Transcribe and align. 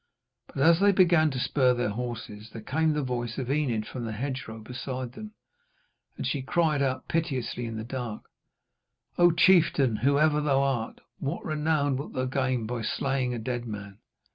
But 0.47 0.63
as 0.63 0.79
they 0.79 0.91
began 0.91 1.29
to 1.29 1.37
spur 1.37 1.75
their 1.75 1.91
horses, 1.91 2.49
there 2.49 2.63
came 2.63 2.93
the 2.93 3.03
voice 3.03 3.37
of 3.37 3.51
Enid 3.51 3.85
from 3.85 4.03
the 4.03 4.11
hedgerow 4.13 4.57
beside 4.57 5.11
them. 5.11 5.35
And 6.17 6.25
she 6.25 6.41
cried 6.41 6.81
out 6.81 7.07
piteously 7.07 7.67
in 7.67 7.77
the 7.77 7.83
dark: 7.83 8.23
'O 9.19 9.29
chieftain, 9.29 9.97
whoever 9.97 10.41
thou 10.41 10.63
art, 10.63 11.01
what 11.19 11.45
renown 11.45 11.97
wilt 11.97 12.13
thou 12.13 12.25
gain 12.25 12.65
by 12.65 12.81
slaying 12.81 13.35
a 13.35 13.37
dead 13.37 13.67
man?' 13.67 13.99